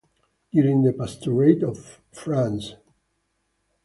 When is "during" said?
0.51-0.81